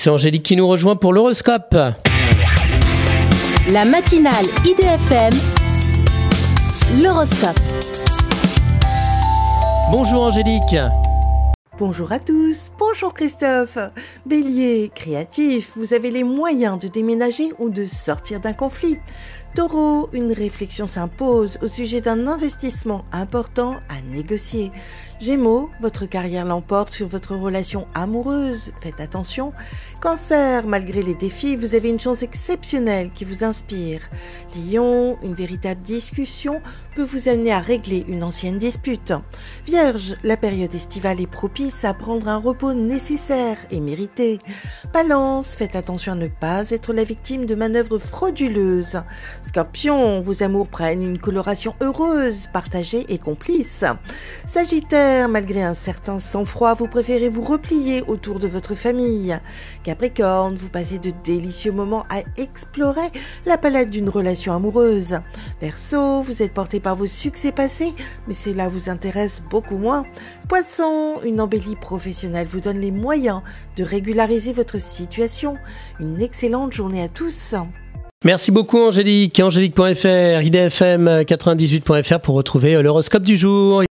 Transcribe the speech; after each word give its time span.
C'est 0.00 0.10
Angélique 0.10 0.44
qui 0.44 0.54
nous 0.54 0.68
rejoint 0.68 0.94
pour 0.94 1.12
l'horoscope. 1.12 1.74
La 3.72 3.84
matinale 3.84 4.46
IDFM, 4.64 5.32
l'horoscope. 7.02 7.58
Bonjour 9.90 10.22
Angélique. 10.22 10.76
Bonjour 11.80 12.12
à 12.12 12.20
tous, 12.20 12.70
bonjour 12.78 13.12
Christophe. 13.12 13.78
Bélier, 14.24 14.92
créatif, 14.94 15.72
vous 15.74 15.92
avez 15.94 16.12
les 16.12 16.22
moyens 16.22 16.78
de 16.78 16.86
déménager 16.86 17.52
ou 17.58 17.68
de 17.68 17.84
sortir 17.84 18.38
d'un 18.38 18.52
conflit. 18.52 18.98
Taureau, 19.56 20.08
une 20.12 20.32
réflexion 20.32 20.86
s'impose 20.86 21.58
au 21.60 21.66
sujet 21.68 22.00
d'un 22.00 22.28
investissement 22.28 23.04
important 23.10 23.76
à 23.88 24.00
négocier. 24.12 24.70
Gémeaux, 25.20 25.68
votre 25.80 26.06
carrière 26.06 26.44
l'emporte 26.44 26.90
sur 26.90 27.08
votre 27.08 27.34
relation 27.34 27.88
amoureuse, 27.92 28.72
faites 28.80 29.00
attention. 29.00 29.52
Cancer, 30.00 30.64
malgré 30.64 31.02
les 31.02 31.16
défis, 31.16 31.56
vous 31.56 31.74
avez 31.74 31.88
une 31.88 31.98
chance 31.98 32.22
exceptionnelle 32.22 33.10
qui 33.12 33.24
vous 33.24 33.42
inspire. 33.42 34.00
Lion, 34.54 35.18
une 35.24 35.34
véritable 35.34 35.82
discussion 35.82 36.60
peut 36.94 37.02
vous 37.02 37.28
amener 37.28 37.52
à 37.52 37.58
régler 37.58 38.04
une 38.06 38.22
ancienne 38.22 38.58
dispute. 38.58 39.12
Vierge, 39.66 40.14
la 40.22 40.36
période 40.36 40.74
estivale 40.74 41.20
est 41.20 41.26
propice 41.26 41.84
à 41.84 41.94
prendre 41.94 42.28
un 42.28 42.38
repos 42.38 42.72
nécessaire 42.72 43.56
et 43.72 43.80
mérité. 43.80 44.38
Balance, 44.92 45.56
faites 45.56 45.74
attention 45.74 46.12
à 46.12 46.16
ne 46.16 46.28
pas 46.28 46.70
être 46.70 46.92
la 46.92 47.02
victime 47.02 47.44
de 47.44 47.56
manœuvres 47.56 47.98
frauduleuses. 47.98 49.02
Scorpion, 49.42 50.20
vos 50.20 50.44
amours 50.44 50.68
prennent 50.68 51.02
une 51.02 51.18
coloration 51.18 51.74
heureuse, 51.80 52.48
partagée 52.52 53.04
et 53.08 53.18
complice. 53.18 53.84
Sagittaire, 54.46 55.07
malgré 55.28 55.62
un 55.62 55.74
certain 55.74 56.18
sang-froid, 56.18 56.74
vous 56.74 56.86
préférez 56.86 57.28
vous 57.28 57.42
replier 57.42 58.02
autour 58.02 58.38
de 58.38 58.46
votre 58.46 58.74
famille. 58.74 59.38
Capricorne, 59.82 60.56
vous 60.56 60.68
passez 60.68 60.98
de 60.98 61.12
délicieux 61.24 61.72
moments 61.72 62.04
à 62.10 62.22
explorer 62.36 63.10
la 63.46 63.58
palette 63.58 63.90
d'une 63.90 64.08
relation 64.08 64.52
amoureuse. 64.52 65.18
Verseau, 65.60 66.22
vous 66.22 66.42
êtes 66.42 66.52
porté 66.52 66.80
par 66.80 66.96
vos 66.96 67.06
succès 67.06 67.52
passés, 67.52 67.94
mais 68.26 68.34
cela 68.34 68.68
vous 68.68 68.90
intéresse 68.90 69.42
beaucoup 69.50 69.78
moins. 69.78 70.04
Poisson, 70.48 71.20
une 71.24 71.40
embellie 71.40 71.76
professionnelle 71.76 72.46
vous 72.46 72.60
donne 72.60 72.80
les 72.80 72.90
moyens 72.90 73.40
de 73.76 73.84
régulariser 73.84 74.52
votre 74.52 74.78
situation. 74.78 75.56
Une 76.00 76.20
excellente 76.20 76.72
journée 76.72 77.02
à 77.02 77.08
tous. 77.08 77.54
Merci 78.24 78.50
beaucoup 78.50 78.78
Angélique. 78.78 79.38
Angélique.fr, 79.38 80.42
idfm98.fr 80.42 82.18
pour 82.18 82.34
retrouver 82.34 82.82
l'horoscope 82.82 83.22
du 83.22 83.36
jour. 83.36 83.84